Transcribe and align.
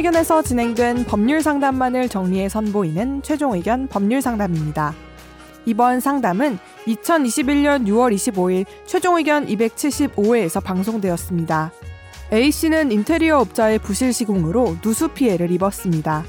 의견에서 0.00 0.40
진행된 0.40 1.04
법률 1.04 1.42
상담만을 1.42 2.08
정리해 2.08 2.48
선보이는 2.48 3.20
최종 3.20 3.52
의견 3.52 3.86
법률 3.86 4.22
상담입니다. 4.22 4.94
이번 5.66 6.00
상담은 6.00 6.58
2021년 6.86 7.86
6월 7.86 8.14
25일 8.14 8.64
최종 8.86 9.18
의견 9.18 9.46
275회에서 9.46 10.64
방송되었습니다. 10.64 11.72
A씨는 12.32 12.92
인테리어 12.92 13.40
업자의 13.40 13.78
부실 13.78 14.14
시공으로 14.14 14.78
누수 14.80 15.08
피해를 15.08 15.50
입었습니다. 15.50 16.24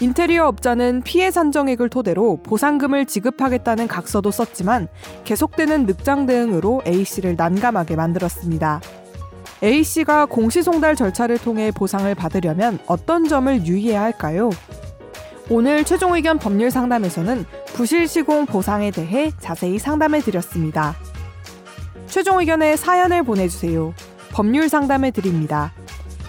인테리어 0.00 0.46
업자는 0.46 1.02
피해 1.02 1.30
산정액을 1.30 1.90
토대로 1.90 2.38
보상금을 2.42 3.04
지급하겠다는 3.04 3.88
각서도 3.88 4.30
썼지만 4.30 4.88
계속되는 5.24 5.84
늑장 5.84 6.24
대응으로 6.24 6.80
A씨를 6.86 7.36
난감하게 7.36 7.96
만들었습니다. 7.96 8.80
A씨가 9.62 10.26
공시송달 10.26 10.96
절차를 10.96 11.38
통해 11.38 11.70
보상을 11.70 12.12
받으려면 12.14 12.78
어떤 12.86 13.28
점을 13.28 13.66
유의해야 13.66 14.02
할까요? 14.02 14.50
오늘 15.50 15.84
최종 15.84 16.14
의견 16.14 16.38
법률 16.38 16.70
상담에서는 16.70 17.44
부실 17.74 18.08
시공 18.08 18.46
보상에 18.46 18.90
대해 18.90 19.32
자세히 19.38 19.78
상담해 19.78 20.20
드렸습니다. 20.20 20.94
최종 22.06 22.40
의견에 22.40 22.76
사연을 22.76 23.22
보내주세요. 23.22 23.92
법률 24.30 24.68
상담해 24.68 25.10
드립니다. 25.10 25.72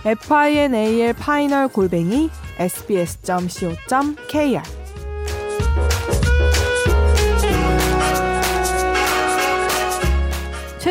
final 0.03 1.67
골뱅이 1.69 2.29
sbs.co.kr 2.57 4.01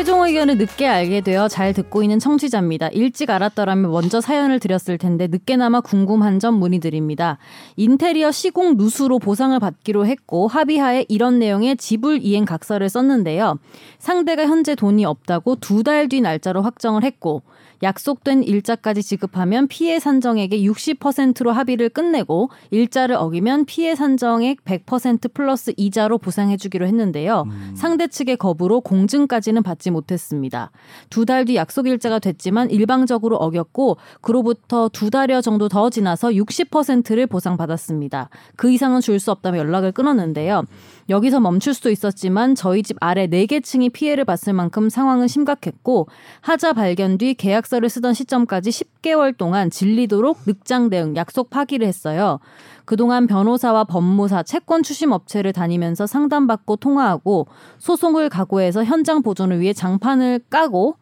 최종 0.01 0.23
의견을 0.23 0.57
늦게 0.57 0.87
알게 0.87 1.21
되어 1.21 1.47
잘 1.47 1.73
듣고 1.73 2.01
있는 2.01 2.17
청취자입니다. 2.17 2.87
일찍 2.87 3.29
알았더라면 3.29 3.91
먼저 3.91 4.19
사연을 4.19 4.59
드렸을 4.59 4.97
텐데 4.97 5.27
늦게나마 5.27 5.79
궁금한 5.79 6.39
점 6.39 6.55
문의드립니다. 6.55 7.37
인테리어 7.75 8.31
시공 8.31 8.77
누수로 8.77 9.19
보상을 9.19 9.59
받기로 9.59 10.07
했고 10.07 10.47
합의하에 10.47 11.05
이런 11.07 11.37
내용의 11.37 11.77
지불 11.77 12.17
이행 12.23 12.45
각서를 12.45 12.89
썼는데요. 12.89 13.59
상대가 13.99 14.47
현재 14.47 14.73
돈이 14.73 15.05
없다고 15.05 15.57
두 15.57 15.83
달 15.83 16.09
뒤 16.09 16.19
날짜로 16.19 16.63
확정을 16.63 17.03
했고 17.03 17.43
약속된 17.83 18.43
일자까지 18.43 19.03
지급하면 19.03 19.67
피해 19.67 19.99
산정액의 19.99 20.67
60%로 20.69 21.51
합의를 21.51 21.89
끝내고 21.89 22.49
일자를 22.69 23.15
어기면 23.15 23.65
피해 23.65 23.95
산정액 23.95 24.63
100% 24.65 25.33
플러스 25.33 25.73
이자로 25.77 26.17
보상해 26.17 26.57
주기로 26.57 26.85
했는데요. 26.85 27.43
음. 27.47 27.73
상대 27.75 28.07
측의 28.07 28.37
거부로 28.37 28.81
공증까지는 28.81 29.63
받지 29.63 29.91
못했습니다. 29.91 30.71
두 31.09 31.25
달 31.25 31.45
뒤 31.45 31.55
약속 31.55 31.87
일자가 31.87 32.19
됐지만 32.19 32.69
일방적으로 32.69 33.37
어겼고 33.37 33.97
그로부터 34.21 34.89
두 34.89 35.09
달여 35.09 35.41
정도 35.41 35.69
더 35.69 35.89
지나서 35.89 36.29
60%를 36.29 37.25
보상받았습니다. 37.27 38.29
그 38.55 38.71
이상은 38.71 39.01
줄 39.01 39.19
수 39.21 39.29
없다며 39.31 39.59
연락을 39.59 39.91
끊었는데요. 39.91 40.63
여기서 41.11 41.39
멈출 41.39 41.73
수도 41.73 41.91
있었지만 41.91 42.55
저희 42.55 42.81
집 42.81 42.97
아래 43.01 43.27
4개 43.27 43.63
층이 43.63 43.89
피해를 43.89 44.25
봤을 44.25 44.53
만큼 44.53 44.89
상황은 44.89 45.27
심각했고 45.27 46.07
하자 46.39 46.73
발견 46.73 47.17
뒤 47.17 47.33
계약서를 47.33 47.89
쓰던 47.89 48.13
시점까지 48.13 48.69
10개월 48.69 49.37
동안 49.37 49.69
질리도록 49.69 50.39
늑장 50.47 50.89
대응 50.89 51.15
약속 51.17 51.49
파기를 51.49 51.85
했어요. 51.85 52.39
그동안 52.85 53.27
변호사와 53.27 53.83
법무사, 53.83 54.43
채권 54.43 54.83
추심 54.83 55.11
업체를 55.11 55.53
다니면서 55.53 56.07
상담받고 56.07 56.77
통화하고 56.77 57.47
소송을 57.77 58.29
각오해서 58.29 58.83
현장 58.85 59.21
보존을 59.21 59.59
위해 59.59 59.73
장판을 59.73 60.39
까고 60.49 60.95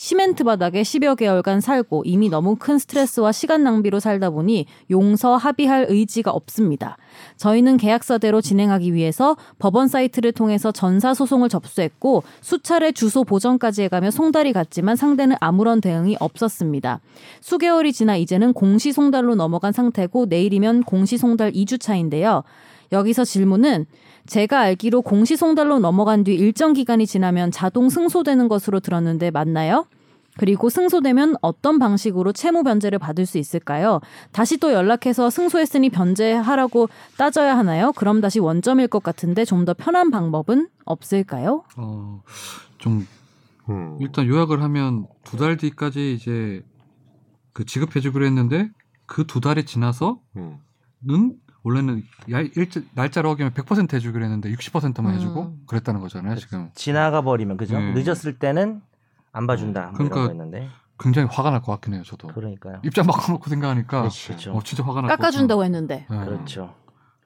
시멘트 0.00 0.44
바닥에 0.44 0.82
10여 0.82 1.16
개월간 1.16 1.60
살고 1.60 2.04
이미 2.06 2.28
너무 2.28 2.54
큰 2.54 2.78
스트레스와 2.78 3.32
시간 3.32 3.64
낭비로 3.64 3.98
살다 3.98 4.30
보니 4.30 4.66
용서 4.92 5.34
합의할 5.34 5.86
의지가 5.88 6.30
없습니다. 6.30 6.96
저희는 7.36 7.78
계약서대로 7.78 8.40
진행하기 8.40 8.94
위해서 8.94 9.36
법원 9.58 9.88
사이트를 9.88 10.30
통해서 10.30 10.70
전사 10.70 11.14
소송을 11.14 11.48
접수했고 11.48 12.22
수차례 12.40 12.92
주소 12.92 13.24
보전까지 13.24 13.82
해가며 13.82 14.12
송달이 14.12 14.52
갔지만 14.52 14.94
상대는 14.94 15.34
아무런 15.40 15.80
대응이 15.80 16.16
없었습니다. 16.20 17.00
수개월이 17.40 17.92
지나 17.92 18.14
이제는 18.14 18.52
공시 18.52 18.92
송달로 18.92 19.34
넘어간 19.34 19.72
상태고 19.72 20.26
내일이면 20.26 20.84
공시 20.84 21.18
송달 21.18 21.50
2주 21.50 21.80
차인데요. 21.80 22.44
여기서 22.92 23.24
질문은 23.24 23.86
제가 24.26 24.60
알기로 24.60 25.02
공시송달로 25.02 25.78
넘어간 25.78 26.24
뒤 26.24 26.34
일정 26.34 26.72
기간이 26.74 27.06
지나면 27.06 27.50
자동 27.50 27.88
승소되는 27.88 28.48
것으로 28.48 28.80
들었는데 28.80 29.30
맞나요? 29.30 29.86
그리고 30.36 30.68
승소되면 30.68 31.34
어떤 31.42 31.78
방식으로 31.80 32.32
채무 32.32 32.62
변제를 32.62 32.98
받을 33.00 33.26
수 33.26 33.38
있을까요? 33.38 34.00
다시 34.30 34.56
또 34.58 34.72
연락해서 34.72 35.30
승소했으니 35.30 35.90
변제하라고 35.90 36.88
따져야 37.16 37.56
하나요? 37.58 37.92
그럼 37.92 38.20
다시 38.20 38.38
원점일 38.38 38.86
것 38.88 39.02
같은데 39.02 39.44
좀 39.44 39.64
더 39.64 39.74
편한 39.74 40.10
방법은 40.12 40.68
없을까요? 40.84 41.64
어, 41.76 42.22
좀 42.78 43.06
음. 43.68 43.96
일단 44.00 44.26
요약을 44.26 44.62
하면 44.62 45.06
두 45.24 45.36
달 45.38 45.56
뒤까지 45.56 46.14
이제 46.14 46.62
그 47.52 47.64
지급해주기로 47.64 48.24
했는데 48.24 48.70
그 49.06 49.26
두 49.26 49.40
달이 49.40 49.64
지나서는 49.64 50.18
음. 50.36 51.32
원래는 51.62 52.02
일자, 52.56 52.80
날짜를 52.94 53.28
어기면 53.30 53.52
100% 53.52 53.92
해주기로 53.94 54.24
했는데 54.24 54.50
60%만 54.52 55.14
해주고 55.14 55.42
음. 55.42 55.62
그랬다는 55.66 56.00
거잖아요 56.00 56.30
그렇죠. 56.30 56.46
지금. 56.46 56.70
지나가 56.74 57.22
버리면 57.22 57.56
그죠? 57.56 57.78
네. 57.78 57.92
늦었을 57.94 58.38
때는 58.38 58.80
안 59.32 59.46
봐준다. 59.46 59.92
뭐 59.98 60.08
그러니까 60.08 60.68
굉장히 60.98 61.28
화가 61.30 61.50
날 61.50 61.60
것 61.62 61.72
같긴 61.72 61.94
해요 61.94 62.02
저도. 62.04 62.28
그러니까요. 62.28 62.80
입장 62.84 63.06
바꿔놓고 63.06 63.48
생각하니까. 63.50 64.08
그렇죠. 64.08 64.52
어, 64.52 64.62
진짜 64.62 64.82
화가 64.84 65.02
날 65.02 65.08
깎아준다고 65.16 65.64
했는데. 65.64 66.06
네. 66.10 66.24
그렇죠. 66.24 66.74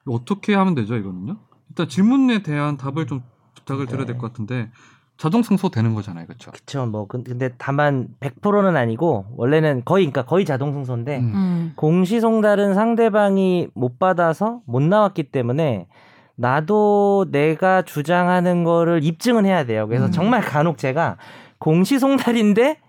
어떻게 0.05 0.53
하면 0.55 0.75
되죠 0.75 0.95
이거는요? 0.97 1.37
일단 1.69 1.87
질문에 1.87 2.43
대한 2.43 2.75
답을 2.77 3.07
좀 3.07 3.21
부탁을 3.55 3.85
드려야 3.87 4.05
될 4.05 4.17
것 4.17 4.27
같은데 4.27 4.69
자동 5.17 5.43
승소 5.43 5.69
되는 5.69 5.93
거잖아요, 5.93 6.25
그렇죠? 6.25 6.51
그렇죠. 6.51 6.85
뭐 6.85 7.05
근데 7.07 7.49
다만 7.57 8.07
100%는 8.19 8.75
아니고 8.75 9.25
원래는 9.37 9.83
거의 9.85 10.05
그러니까 10.05 10.23
거의 10.25 10.43
자동 10.45 10.73
승소인데 10.73 11.17
음. 11.19 11.31
음. 11.33 11.73
공시 11.75 12.19
송달은 12.19 12.73
상대방이 12.73 13.67
못 13.73 13.99
받아서 13.99 14.61
못 14.65 14.81
나왔기 14.81 15.23
때문에 15.23 15.87
나도 16.35 17.27
내가 17.31 17.83
주장하는 17.83 18.63
거를 18.63 19.03
입증은 19.03 19.45
해야 19.45 19.65
돼요. 19.65 19.87
그래서 19.87 20.07
음. 20.07 20.11
정말 20.11 20.41
간혹 20.41 20.77
제가 20.77 21.17
공시 21.59 21.99
송달인데 21.99 22.79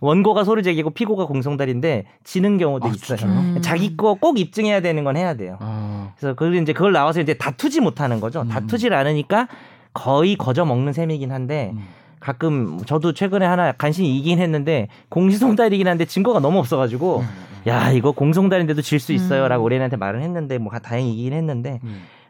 원고가 0.00 0.42
소리 0.42 0.64
제기고 0.64 0.90
피고가 0.90 1.26
공송달인데 1.26 2.06
지는 2.24 2.58
경우도 2.58 2.88
아, 2.88 2.90
있어요. 2.90 3.18
음. 3.30 3.58
자기 3.62 3.96
거 3.96 4.16
꼭 4.16 4.38
입증해야 4.40 4.80
되는 4.80 5.04
건 5.04 5.16
해야 5.16 5.34
돼요. 5.34 5.56
아. 5.60 6.12
그래서 6.18 6.34
그걸 6.34 6.56
이제 6.56 6.72
그걸 6.72 6.92
나와서 6.92 7.20
이제 7.20 7.34
다투지 7.34 7.80
못하는 7.80 8.20
거죠. 8.20 8.42
음. 8.42 8.48
다투질 8.48 8.92
않으니까 8.92 9.46
거의 9.92 10.36
거저 10.36 10.64
먹는 10.64 10.92
셈이긴 10.92 11.32
한데 11.32 11.72
음. 11.74 11.84
가끔 12.20 12.80
저도 12.84 13.12
최근에 13.12 13.46
하나 13.46 13.72
간신히 13.72 14.16
이긴 14.18 14.38
했는데 14.38 14.88
공시송달이긴 15.08 15.86
한데 15.86 16.04
증거가 16.04 16.40
너무 16.40 16.58
없어가지고 16.58 17.18
음, 17.18 17.22
음. 17.22 17.68
야 17.68 17.90
이거 17.92 18.12
공송달인데도 18.12 18.82
질 18.82 18.98
수 19.00 19.12
있어요라고 19.12 19.64
우리한테 19.64 19.96
말을 19.96 20.22
했는데 20.22 20.58
뭐 20.58 20.72
다행히 20.78 21.12
이긴 21.14 21.32
했는데 21.32 21.80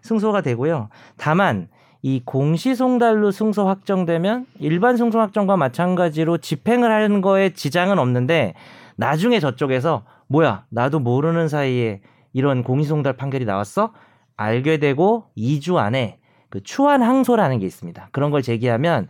승소가 0.03 0.41
되고요. 0.43 0.89
다만 1.17 1.69
이 2.03 2.21
공시송달로 2.25 3.31
승소 3.31 3.67
확정되면 3.67 4.47
일반 4.61 4.97
승소 4.97 5.19
확정과 5.19 5.57
마찬가지로 5.57 6.39
집행을 6.39 6.91
하는 6.91 7.21
거에 7.21 7.51
지장은 7.51 7.99
없는데 7.99 8.55
나중에 8.97 9.41
저쪽에서 9.41 10.05
뭐야 10.29 10.65
나도 10.71 10.99
모르는 11.01 11.49
사이에 11.49 12.01
이런 12.33 12.63
공시송달 12.63 13.15
판결이 13.15 13.45
나왔어 13.45 13.93
알게 14.37 14.79
되고 14.79 15.25
2주 15.37 15.77
안에 15.77 16.18
그 16.51 16.63
추한 16.63 17.03
항소라는 17.03 17.59
게 17.59 17.67
있습니다. 17.67 18.09
그런 18.13 18.31
걸 18.31 18.43
제기하면 18.43 19.09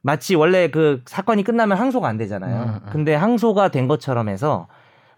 마치 0.00 0.34
원래 0.34 0.68
그 0.70 1.02
사건이 1.06 1.44
끝나면 1.44 1.78
항소가 1.78 2.08
안 2.08 2.16
되잖아요. 2.16 2.62
음, 2.62 2.68
음. 2.84 2.90
근데 2.90 3.14
항소가 3.14 3.68
된 3.68 3.86
것처럼 3.88 4.28
해서 4.28 4.66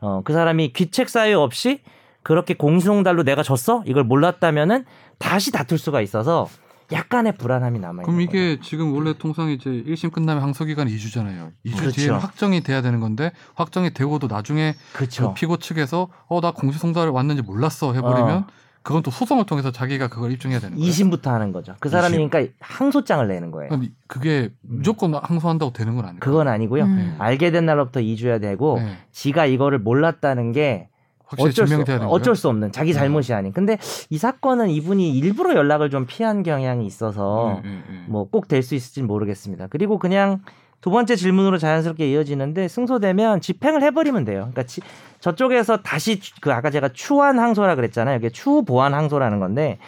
어, 0.01 0.21
그 0.25 0.33
사람이 0.33 0.73
귀책 0.75 1.09
사유 1.09 1.39
없이 1.41 1.81
그렇게 2.23 2.55
공시송달로 2.55 3.23
내가 3.23 3.43
졌어? 3.43 3.83
이걸 3.87 4.05
몰랐다면은 4.05 4.85
다시 5.19 5.53
다툴 5.53 5.79
수가 5.79 6.01
있어서 6.03 6.49
약간의 6.93 7.33
불안함이 7.39 7.79
남아 7.79 8.03
있는 8.03 8.05
그럼 8.05 8.21
이게 8.21 8.56
거죠. 8.56 8.69
지금 8.69 8.95
원래 8.95 9.15
통상 9.17 9.49
이제 9.49 9.71
1심 9.71 10.12
끝나면 10.12 10.43
항소 10.43 10.67
기간이 10.67 10.95
2주잖아요. 10.95 11.53
2주 11.65 11.79
그렇죠. 11.79 11.91
뒤에 11.93 12.11
확정이 12.11 12.61
돼야 12.62 12.83
되는 12.83 13.01
건데 13.01 13.33
확정이 13.55 13.95
되고도 13.95 14.27
나중에 14.27 14.75
그렇죠. 14.93 15.29
그 15.29 15.35
피고 15.35 15.56
측에서 15.56 16.09
어 16.29 16.41
나 16.41 16.51
공시송달 16.51 17.09
왔는지 17.09 17.41
몰랐어 17.43 17.95
해 17.95 18.03
버리면 18.03 18.31
어. 18.39 18.47
그건 18.85 19.03
또 19.03 19.11
소송을 19.11 19.47
통해서 19.47 19.73
자기가 19.73 20.09
그걸 20.09 20.31
입증해야 20.33 20.61
되는 20.61 20.77
거예요. 20.77 20.91
2심부터 20.91 21.25
하는 21.31 21.53
거죠. 21.53 21.75
그 21.81 21.89
사람이 21.89 22.19
2심. 22.19 22.31
그러니까 22.31 22.53
항소장을 22.61 23.27
내는 23.27 23.51
거예요. 23.51 23.71
그게 24.07 24.51
음. 24.61 24.77
무조건 24.77 25.15
항소한다고 25.15 25.73
되는 25.73 25.97
건 25.97 26.05
아니고. 26.05 26.21
그건 26.21 26.49
아니고요. 26.49 26.85
음. 26.85 27.17
알게 27.19 27.51
된 27.51 27.65
날로부터 27.65 28.01
2주야 28.01 28.41
되고 28.43 28.79
네. 28.79 28.99
지가 29.11 29.47
이거를 29.47 29.79
몰랐다는 29.79 30.53
게 30.53 30.91
어쩔 31.39 31.67
수, 31.67 31.85
어쩔 32.09 32.37
수 32.37 32.49
없는 32.51 32.73
자기 32.73 32.93
네. 32.93 32.99
잘못이 32.99 33.29
네. 33.29 33.35
아닌. 33.35 33.53
근데 33.55 33.79
이 34.11 34.19
사건은 34.19 34.69
이분이 34.69 35.17
일부러 35.17 35.55
연락을 35.57 35.89
좀 35.89 36.05
피한 36.07 36.43
경향이 36.43 36.85
있어서 36.87 37.61
네, 37.65 37.71
네, 37.71 37.83
네. 37.89 38.05
뭐꼭 38.09 38.49
될 38.49 38.63
수 38.63 38.75
있을지는 38.75 39.09
모르겠습니다. 39.09 39.67
그리고 39.69 39.99
그냥 39.99 40.41
두 40.85 40.91
번째 40.91 41.17
질문으로 41.17 41.57
자연스럽게 41.57 42.13
이어지는데 42.13 42.69
승소되면 42.69 43.41
집행을 43.41 43.83
해버리면 43.85 44.27
돼요. 44.27 44.41
그러니까 44.41 44.65
지, 44.65 44.83
저쪽에서 45.19 45.79
다시 45.79 46.21
그 46.43 46.53
아까 46.53 46.69
제가 46.69 46.91
추한 46.91 47.39
항소라 47.39 47.75
그랬잖아요. 47.75 48.19
이게 48.19 48.29
추 48.29 48.65
보완 48.67 48.93
항소라는 48.93 49.41
건데 49.41 49.79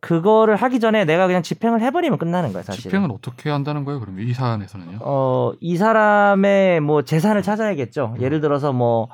그거를 0.00 0.56
하기 0.56 0.80
전에 0.80 1.04
내가 1.04 1.26
그냥 1.26 1.42
집행을 1.42 1.82
해버리면 1.82 2.18
끝나는 2.18 2.54
거예요, 2.54 2.62
사실. 2.62 2.84
집행은 2.84 3.10
어떻게 3.10 3.50
한다는 3.50 3.84
거예요? 3.84 4.00
그러면 4.00 4.26
이 4.26 4.32
사안에서는요? 4.32 5.00
어, 5.02 5.52
이 5.60 5.76
사람의 5.76 6.80
뭐 6.80 7.02
재산을 7.02 7.42
찾아야겠죠. 7.42 8.14
음. 8.16 8.22
예를 8.22 8.40
들어서 8.40 8.72
뭐 8.72 9.08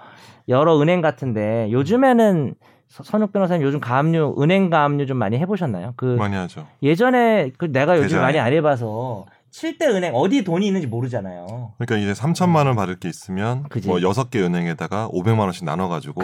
여러 0.48 0.80
은행 0.80 1.00
같은데 1.00 1.66
요즘에는 1.72 2.54
선욱 2.86 3.32
변호사님 3.32 3.66
요즘 3.66 3.80
가압류 3.80 4.36
은행 4.38 4.70
가압류 4.70 5.06
좀 5.06 5.16
많이 5.16 5.36
해보셨나요? 5.38 5.94
그 5.96 6.14
많이 6.14 6.36
하죠. 6.36 6.64
예전에 6.80 7.50
그 7.58 7.72
내가 7.72 7.96
요즘 7.96 8.06
계좌에. 8.18 8.20
많이 8.22 8.38
안 8.38 8.52
해봐서 8.52 9.26
칠대 9.54 9.86
은행 9.86 10.16
어디 10.16 10.42
돈이 10.42 10.66
있는지 10.66 10.88
모르잖아요. 10.88 11.74
그러니까 11.78 11.96
이제 11.96 12.20
3천만 12.20 12.66
원 12.66 12.74
받을 12.74 12.96
게 12.96 13.08
있으면 13.08 13.62
그지. 13.68 13.86
뭐 13.86 14.02
여섯 14.02 14.28
개 14.28 14.40
은행에다가 14.42 15.08
500만 15.12 15.38
원씩 15.38 15.64
나눠 15.64 15.86
가지고. 15.86 16.20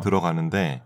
들어가는데 0.00 0.82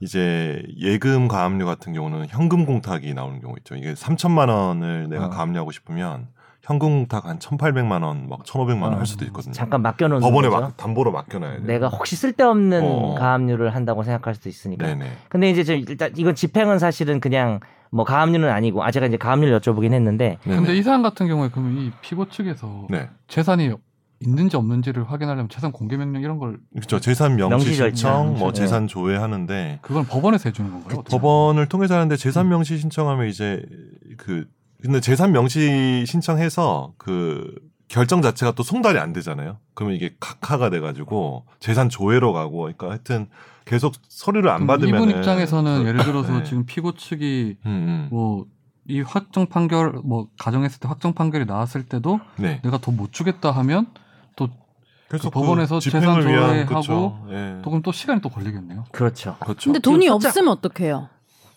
이제 0.00 0.60
예금 0.78 1.28
가압류 1.28 1.64
같은 1.64 1.92
경우는 1.92 2.26
현금 2.28 2.66
공탁이 2.66 3.14
나오는 3.14 3.40
경우 3.40 3.54
있죠. 3.58 3.76
이게 3.76 3.94
3천만 3.94 4.48
원을 4.48 5.08
내가 5.08 5.26
어. 5.26 5.30
가압류하고 5.30 5.70
싶으면 5.70 6.26
현금 6.62 6.88
공탁 6.90 7.24
한 7.26 7.38
1,800만 7.38 8.02
원, 8.02 8.28
막 8.28 8.42
1,500만 8.44 8.82
원 8.82 8.94
어. 8.94 8.96
할 8.98 9.06
수도 9.06 9.24
있거든요. 9.26 9.52
잠깐 9.54 9.80
맡겨놓는 9.82 10.20
법원에 10.20 10.48
거죠. 10.48 10.60
막 10.60 10.76
담보로 10.76 11.12
맡겨놔야 11.12 11.56
돼요. 11.58 11.66
내가 11.66 11.88
혹시 11.88 12.16
쓸데없는 12.16 12.82
어. 12.84 13.14
가압류를 13.18 13.74
한다고 13.74 14.02
생각할 14.02 14.34
수도 14.34 14.48
있으니까. 14.48 14.86
네네. 14.86 15.10
근데 15.28 15.50
이제 15.50 15.64
저 15.64 15.74
일단 15.74 16.12
이건 16.16 16.34
집행은 16.34 16.78
사실은 16.78 17.20
그냥 17.20 17.60
뭐 17.90 18.04
가압류는 18.04 18.50
아니고 18.50 18.84
아 18.84 18.90
제가 18.90 19.06
이제 19.06 19.16
가압류를 19.16 19.58
여쭤보긴 19.60 19.92
했는데 19.94 20.38
네네. 20.44 20.56
근데 20.56 20.76
이 20.76 20.82
사안 20.82 21.02
같은 21.02 21.26
경우에 21.26 21.48
그러면 21.50 21.78
이 21.78 21.90
피고 22.02 22.28
측에서 22.28 22.86
네. 22.90 23.08
재산이 23.28 23.72
있는지 24.20 24.56
없는지를 24.56 25.10
확인하려면 25.10 25.48
재산 25.48 25.70
공개 25.72 25.96
명령 25.96 26.20
이런 26.20 26.38
걸 26.38 26.58
그렇죠. 26.74 26.98
재산 27.00 27.36
명시. 27.36 27.72
신청, 27.72 28.34
뭐 28.36 28.52
네. 28.52 28.60
재산 28.60 28.88
조회하는데 28.88 29.78
그건 29.80 30.04
법원에서 30.04 30.48
해주는 30.50 30.70
건가요? 30.70 30.88
그 30.88 30.98
어떻게? 30.98 31.16
법원을 31.16 31.66
통해서 31.66 31.94
하는데 31.94 32.14
재산 32.16 32.48
명시 32.48 32.76
신청하면 32.78 33.28
이제 33.28 33.62
그 34.18 34.44
근데 34.82 35.00
재산 35.00 35.32
명시 35.32 36.04
신청해서 36.06 36.92
그 36.98 37.54
결정 37.88 38.22
자체가 38.22 38.52
또 38.52 38.62
송달이 38.62 38.98
안 38.98 39.12
되잖아요. 39.12 39.58
그러면 39.74 39.96
이게 39.96 40.14
각하가 40.20 40.70
돼가지고 40.70 41.46
재산 41.58 41.88
조회로 41.88 42.32
가고, 42.32 42.62
그러니까 42.62 42.90
하여튼 42.90 43.28
계속 43.64 43.94
서류를 44.08 44.50
안 44.50 44.66
받으면 44.66 44.94
이분 44.94 45.10
입장에서는 45.10 45.86
예를 45.86 46.04
들어서 46.04 46.38
네. 46.38 46.44
지금 46.44 46.64
피고 46.64 46.92
측이 46.92 47.56
음, 47.66 47.70
음. 47.70 48.08
뭐이 48.10 49.02
확정 49.02 49.46
판결 49.46 49.92
뭐 50.04 50.28
가정했을 50.38 50.80
때 50.80 50.88
확정 50.88 51.12
판결이 51.12 51.44
나왔을 51.44 51.84
때도 51.84 52.20
네. 52.36 52.60
내가 52.62 52.78
돈못 52.78 53.12
주겠다 53.12 53.50
하면 53.50 53.86
또 54.36 54.48
그래서 55.08 55.30
그 55.30 55.34
법원에서 55.34 55.80
집행을 55.80 56.22
재산 56.22 56.32
위한, 56.32 56.50
조회하고 56.50 56.80
그쵸. 56.80 57.26
예. 57.30 57.58
또 57.62 57.70
그럼 57.70 57.82
또 57.82 57.92
시간이 57.92 58.20
또 58.20 58.28
걸리겠네요. 58.28 58.84
그렇죠. 58.92 59.36
그렇죠. 59.40 59.64
근데 59.70 59.80
돈이 59.80 60.08
없으면 60.08 60.48
어떡해요? 60.48 61.08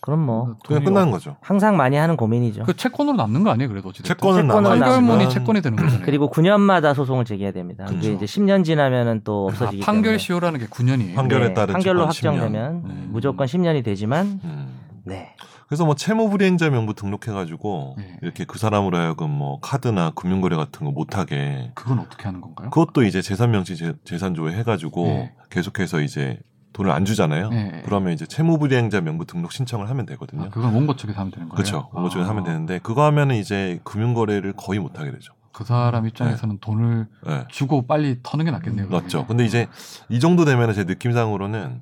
그럼 0.01 0.25
뭐 0.25 0.55
그냥 0.65 0.83
돈이 0.83 0.85
끝나는 0.85 1.07
없- 1.13 1.19
거죠. 1.19 1.37
항상 1.41 1.77
많이 1.77 1.95
하는 1.95 2.17
고민이죠. 2.17 2.63
그 2.63 2.75
채권으로 2.75 3.15
남는 3.17 3.43
거 3.43 3.51
아니에요? 3.51 3.69
그래도 3.69 3.89
어찌됐든. 3.89 4.07
채권은 4.15 4.47
채권은 4.47 4.63
남아 4.63 4.85
판결문이 4.85 5.23
있지만 5.25 5.29
채권이 5.29 5.61
되는 5.61 5.77
거잖아요. 5.77 6.01
그리고 6.05 6.31
9년마다 6.31 6.95
소송을 6.95 7.23
제기해야 7.23 7.51
됩니다. 7.51 7.85
그게 7.85 7.99
그렇죠. 8.09 8.25
이제 8.25 8.25
10년 8.25 8.63
지나면은 8.65 9.21
또 9.23 9.47
아, 9.49 9.53
없어지기 9.53 9.83
판결 9.83 10.03
때문에. 10.03 10.17
시효라는 10.17 10.59
게 10.59 10.65
9년이에요. 10.65 11.15
판결에 11.15 11.47
네, 11.49 11.53
따른 11.53 11.73
판결로 11.73 12.05
10년. 12.07 12.31
확정되면 12.31 12.71
음. 12.85 13.09
무조건 13.11 13.45
10년이 13.45 13.83
되지만 13.83 14.39
음. 14.43 14.79
네. 15.05 15.35
그래서 15.67 15.85
뭐 15.85 15.93
채무 15.95 16.29
불이행자 16.31 16.69
명부 16.71 16.93
등록해가지고 16.95 17.95
네. 17.99 18.17
이렇게 18.23 18.43
그 18.43 18.57
사람으로 18.59 18.97
하여금 18.97 19.29
뭐 19.29 19.59
카드나 19.61 20.11
금융거래 20.15 20.55
같은 20.57 20.83
거 20.85 20.91
못하게 20.91 21.71
그건 21.75 21.99
어떻게 21.99 22.23
하는 22.23 22.41
건가요? 22.41 22.71
그것도 22.71 23.03
이제 23.03 23.21
재산명시 23.21 23.77
재- 23.77 23.93
재산조회 24.03 24.53
해가지고 24.57 25.05
네. 25.05 25.33
계속해서 25.51 26.01
이제 26.01 26.39
돈을 26.73 26.91
안 26.91 27.05
주잖아요. 27.05 27.49
네. 27.49 27.81
그러면 27.85 28.13
이제 28.13 28.25
채무불이행자 28.25 29.01
명부 29.01 29.25
등록 29.25 29.51
신청을 29.51 29.89
하면 29.89 30.05
되거든요. 30.05 30.43
아, 30.43 30.49
그건 30.49 30.73
원고 30.73 30.95
측에서 30.95 31.19
하면 31.19 31.31
되는 31.31 31.49
거예요. 31.49 31.55
그렇죠. 31.55 31.89
원고 31.93 32.09
쪽에서 32.09 32.27
아, 32.27 32.31
하면 32.31 32.43
되는데 32.43 32.79
그거 32.79 33.03
하면은 33.05 33.35
이제 33.35 33.79
금융거래를 33.83 34.53
거의 34.53 34.79
못 34.79 34.99
하게 34.99 35.11
되죠. 35.11 35.33
그 35.51 35.65
사람 35.65 36.07
입장에서는 36.07 36.59
돈을 36.59 37.07
네. 37.27 37.45
주고 37.49 37.85
빨리 37.85 38.19
터는 38.23 38.45
게 38.45 38.51
낫겠네요. 38.51 38.87
맞죠. 38.87 39.25
근데 39.27 39.45
이제 39.45 39.67
이 40.09 40.19
정도 40.19 40.45
되면은 40.45 40.73
제 40.73 40.85
느낌상으로는 40.85 41.81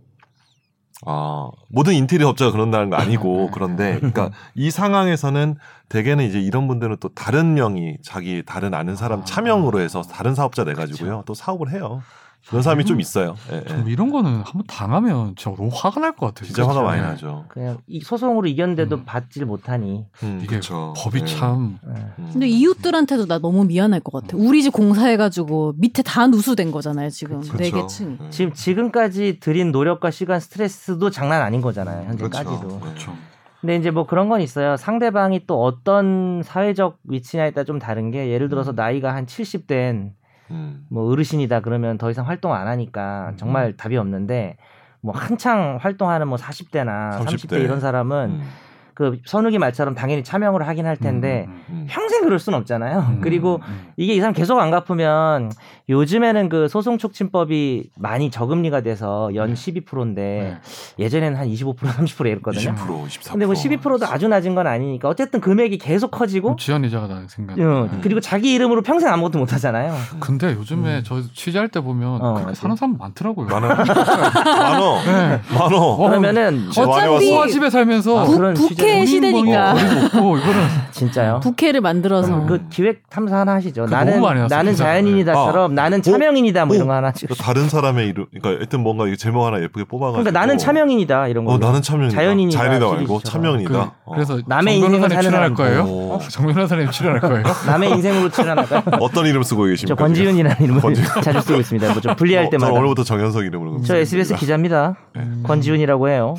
아 1.05 1.49
모든 1.69 1.93
인테리어 1.93 2.27
업자가 2.27 2.51
그런다는 2.51 2.89
거 2.89 2.97
아니고 2.97 3.51
그런데 3.53 3.95
그러니까 3.95 4.31
이 4.53 4.69
상황에서는 4.69 5.55
대개는 5.87 6.25
이제 6.25 6.41
이런 6.41 6.67
분들은 6.67 6.97
또 6.99 7.09
다른 7.09 7.53
명의 7.53 7.97
자기 8.03 8.43
다른 8.45 8.73
아는 8.73 8.95
사람 8.97 9.21
아. 9.21 9.23
차명으로 9.23 9.79
해서 9.79 10.01
다른 10.01 10.35
사업자 10.35 10.65
내 10.65 10.73
가지고요 10.73 11.23
또 11.25 11.33
사업을 11.33 11.71
해요. 11.71 12.01
그런 12.47 12.63
사람이 12.63 12.85
좀 12.85 12.99
있어요. 12.99 13.35
예, 13.51 13.57
예. 13.57 13.65
좀 13.65 13.87
이런 13.89 14.09
거는 14.11 14.37
한번 14.43 14.63
당하면 14.67 15.35
진짜 15.35 15.55
너무 15.55 15.69
화가 15.73 15.99
날 15.99 16.11
것 16.15 16.27
같아요. 16.27 16.45
진짜 16.47 16.63
화가 16.63 16.73
그렇죠. 16.73 16.87
많이 16.87 17.01
네. 17.01 17.07
나죠. 17.07 17.45
그냥 17.49 17.77
이 17.87 17.99
소송으로 18.01 18.47
이겼는데도 18.47 18.95
음. 18.95 19.05
받질 19.05 19.45
못하니 19.45 20.05
음, 20.23 20.39
이게 20.43 20.55
그쵸. 20.55 20.93
법이 20.97 21.19
예. 21.21 21.25
참 21.25 21.77
네. 21.85 22.01
음. 22.19 22.29
근데 22.31 22.47
이웃들한테도 22.47 23.27
나 23.27 23.37
너무 23.39 23.65
미안할 23.65 23.99
것 23.99 24.11
같아. 24.21 24.35
우리 24.37 24.63
집 24.63 24.71
공사해가지고 24.73 25.75
밑에 25.77 26.01
다 26.01 26.25
누수된 26.27 26.71
거잖아요 26.71 27.09
지금 27.09 27.41
그쵸. 27.41 27.57
네개 27.57 27.85
층. 27.87 28.17
예. 28.23 28.29
지금 28.31 28.53
지금까지 28.53 29.39
들인 29.39 29.71
노력과 29.71 30.09
시간 30.09 30.39
스트레스도 30.39 31.09
장난 31.11 31.41
아닌 31.41 31.61
거잖아요. 31.61 32.07
현재까지도. 32.07 32.57
그렇죠. 32.59 32.75
네. 32.75 32.79
그렇죠. 32.79 33.15
근데 33.61 33.75
이제 33.75 33.91
뭐 33.91 34.07
그런 34.07 34.29
건 34.29 34.39
있어요. 34.41 34.77
상대방이 34.77 35.45
또 35.45 35.61
어떤 35.61 36.41
사회적 36.43 36.97
위치냐에 37.03 37.51
따라 37.51 37.65
좀 37.65 37.77
다른 37.77 38.09
게 38.09 38.29
예를 38.29 38.47
들어서 38.47 38.71
음. 38.71 38.75
나이가 38.75 39.13
한 39.13 39.25
70된 39.25 40.11
음. 40.51 40.85
뭐 40.89 41.11
어르신이다 41.11 41.61
그러면 41.61 41.97
더 41.97 42.09
이상 42.09 42.27
활동 42.27 42.53
안 42.53 42.67
하니까 42.67 43.33
정말 43.37 43.75
답이 43.77 43.97
없는데 43.97 44.57
뭐 45.01 45.13
한창 45.15 45.77
활동하는 45.79 46.27
뭐 46.27 46.37
40대나 46.37 47.19
30대, 47.19 47.49
30대. 47.49 47.63
이런 47.63 47.79
사람은 47.79 48.29
음. 48.31 48.49
그 48.99 49.17
선욱이 49.25 49.59
말처럼 49.59 49.95
당연히 49.95 50.25
차명으로 50.25 50.65
하긴 50.65 50.85
할 50.85 50.97
텐데 50.97 51.45
음, 51.47 51.63
음. 51.69 51.87
평생 51.89 52.21
그럴 52.25 52.37
순 52.37 52.53
없잖아요. 52.53 52.99
음, 52.99 53.19
그리고 53.23 53.61
음. 53.65 53.87
이게 53.95 54.13
이 54.13 54.19
사람 54.19 54.33
계속 54.33 54.59
안 54.59 54.71
갚으면 54.71 55.53
요즘에는 55.87 56.49
그 56.49 56.67
소송 56.67 56.97
촉진법이 56.97 57.91
많이 57.95 58.29
저금리가 58.29 58.81
돼서 58.81 59.33
연 59.35 59.53
12%인데 59.53 60.21
네. 60.21 61.05
예전에는 61.05 61.39
한 61.39 61.47
25% 61.47 61.77
30% 61.77 62.25
이랬거든요. 62.25 62.75
20% 62.75 63.07
14%. 63.07 63.31
근데 63.31 63.45
뭐 63.45 63.55
12%도 63.55 64.05
아주 64.05 64.27
낮은 64.27 64.53
건 64.53 64.67
아니니까 64.67 65.07
어쨌든 65.07 65.39
금액이 65.39 65.77
계속 65.77 66.11
커지고 66.11 66.57
지연 66.59 66.83
이자가 66.83 67.07
나는 67.07 67.29
생각. 67.29 67.57
어, 67.57 67.87
네. 67.89 67.99
그리고 68.01 68.19
자기 68.19 68.53
이름으로 68.53 68.81
평생 68.81 69.13
아무것도 69.13 69.39
못 69.39 69.53
하잖아요. 69.53 69.95
근데 70.19 70.51
요즘에 70.55 71.03
저 71.05 71.21
취재할 71.33 71.69
때 71.69 71.79
보면 71.79 72.21
어, 72.21 72.33
그렇게 72.33 72.45
맞지. 72.47 72.59
사는 72.59 72.75
사람 72.75 72.97
많더라고요. 72.97 73.47
많아. 73.49 73.75
많어. 73.75 75.03
네. 75.05 75.41
많어. 75.57 75.77
어, 75.77 76.09
그러면은 76.09 76.67
어차피 76.67 77.49
집에 77.49 77.69
살면서 77.69 78.19
아, 78.19 78.23
부, 78.25 78.35
그런 78.35 78.55
부캐 78.89 79.03
취재를- 79.03 79.07
시대니까 79.07 79.71
없고 79.71 80.37
이거는 80.39 80.67
진짜요? 80.91 81.39
부캐를 81.41 81.81
만들어서 81.81 82.33
음. 82.35 82.47
그 82.47 82.61
기획 82.69 83.09
탐사 83.09 83.37
하나 83.37 83.53
하시죠. 83.53 83.85
나는 83.85 84.21
나는. 84.49 84.75
자연인이다처럼 84.75 85.75
나는 85.75 86.01
차명인이다 86.01 86.65
뭐 86.65 86.75
이런 86.75 86.87
거 86.87 86.93
하나. 86.93 87.11
또 87.27 87.35
다른 87.35 87.69
사람의 87.69 88.07
이름, 88.07 88.25
그러니까 88.31 88.59
하여튼 88.61 88.81
뭔가 88.81 89.07
이 89.07 89.15
제목 89.17 89.45
하나 89.45 89.61
예쁘게 89.61 89.85
뽑아가지고. 89.85 90.23
그러니까 90.23 90.39
나는 90.39 90.57
차명인이다 90.57 91.27
이런 91.27 91.45
거. 91.45 91.53
어, 91.53 91.57
나는 91.57 91.81
차명이다. 91.81 92.15
자연인이다, 92.15 92.57
자연이다 92.57 92.85
말고. 92.87 93.19
차명이다. 93.21 93.69
그, 93.69 93.77
어. 93.79 94.13
그래서 94.13 94.39
남의 94.47 94.79
정 94.79 94.89
인생을 94.93 95.09
사는 95.09 95.21
출연할. 95.23 95.53
거예요? 95.53 95.81
어. 95.87 96.19
정 96.29 96.45
변호사님 96.47 96.89
출연할 96.91 97.21
거예요? 97.21 97.43
남의 97.67 97.89
인생으로 97.91 98.29
출연할까요? 98.29 98.81
어떤 98.99 99.25
이름 99.25 99.43
쓰고 99.43 99.63
저 99.65 99.69
계십니까? 99.69 99.95
권지윤이라는 100.03 100.57
이름을 100.61 100.81
권지윤. 100.81 101.21
자주 101.21 101.41
쓰고 101.41 101.59
있습니다. 101.59 101.91
뭐 101.93 101.99
좀 102.01 102.15
불리할 102.15 102.45
어, 102.45 102.49
때마다. 102.49 102.67
저는 102.67 102.79
오늘부터 102.81 103.03
정현석 103.03 103.43
이름으로. 103.45 103.81
저 103.83 103.95
SBS 103.97 104.35
기자입니다. 104.35 104.95
권지윤이라고 105.43 106.09
해요. 106.09 106.35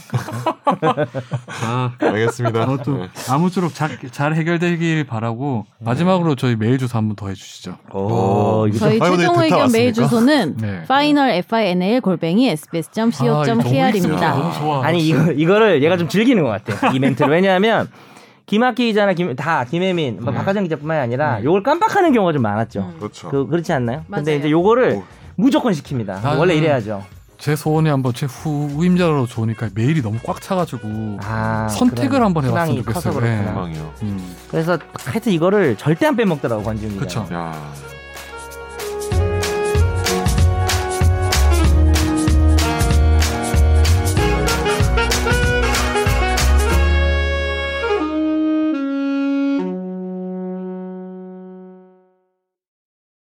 아, 1.62 1.92
알겠습니다. 2.00 2.39
아무튼 2.46 3.00
네. 3.02 3.08
아무쪼록 3.30 3.74
잘, 3.74 3.98
잘 4.10 4.34
해결되길 4.34 5.04
바라고 5.04 5.66
마지막으로 5.80 6.34
저희 6.36 6.56
메일 6.56 6.78
주소 6.78 6.96
한 6.98 7.08
번 7.08 7.16
더 7.16 7.28
해주시죠. 7.28 7.76
오, 7.92 8.66
이거 8.68 8.78
저희 8.78 8.98
네, 8.98 9.10
최종 9.16 9.42
의견 9.42 9.72
메일? 9.72 9.92
주소는 9.92 10.56
네. 10.58 10.68
final 10.84 11.42
final 11.46 12.00
골뱅이 12.00 12.48
아, 12.50 12.52
sbs.co.kr입니다. 12.52 14.52
좋아. 14.58 14.84
아니 14.84 15.06
이거 15.06 15.32
이거를 15.32 15.82
얘가 15.82 15.96
좀 15.96 16.08
즐기는 16.08 16.42
것 16.42 16.48
같아. 16.50 16.90
이 16.92 16.98
멘트를 16.98 17.30
왜냐하면 17.30 17.88
김학기 18.46 18.86
기자나 18.86 19.12
김, 19.12 19.34
다 19.36 19.64
김혜민, 19.64 20.18
뭐 20.22 20.32
네. 20.32 20.38
박하정 20.38 20.64
기자뿐만이 20.64 21.00
아니라 21.00 21.38
네. 21.38 21.44
요걸 21.44 21.62
깜빡하는 21.62 22.12
경우가 22.12 22.32
좀 22.32 22.42
많았죠. 22.42 22.80
음. 22.80 22.96
그렇죠. 22.98 23.28
그 23.28 23.46
그렇지 23.46 23.72
않나요? 23.72 24.02
근데 24.10 24.30
맞아요. 24.32 24.38
이제 24.40 24.50
요거를 24.50 24.92
오. 24.96 25.04
무조건 25.36 25.72
시킵니다. 25.72 26.20
나는- 26.20 26.38
원래 26.38 26.54
이래야죠. 26.54 27.02
제 27.40 27.56
소원이 27.56 27.88
한번 27.88 28.12
제 28.12 28.26
후임자로 28.26 29.26
좋으니까 29.26 29.70
메일이 29.74 30.02
너무 30.02 30.18
꽉 30.24 30.42
차가지고 30.42 31.18
아, 31.22 31.68
선택을 31.68 32.22
한번 32.22 32.44
해봤으면 32.44 32.84
좋겠어요. 32.84 33.18
네. 33.20 33.38
희망이요. 33.48 33.94
음, 34.02 34.36
그래서 34.50 34.78
하여튼 34.94 35.32
이거를 35.32 35.76
절대 35.76 36.06
안 36.06 36.16
빼먹더라고 36.16 36.62
관중 36.62 36.90
기자. 36.90 37.00
그쵸. 37.24 37.26
야, 37.32 37.72